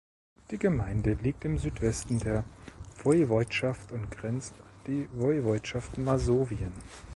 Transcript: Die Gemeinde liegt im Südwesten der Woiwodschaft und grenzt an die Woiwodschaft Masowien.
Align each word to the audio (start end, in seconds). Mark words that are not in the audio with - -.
Die 0.49 0.57
Gemeinde 0.57 1.13
liegt 1.13 1.45
im 1.45 1.59
Südwesten 1.59 2.17
der 2.17 2.43
Woiwodschaft 3.03 3.91
und 3.91 4.09
grenzt 4.09 4.55
an 4.59 4.67
die 4.87 5.07
Woiwodschaft 5.13 5.99
Masowien. 5.99 6.71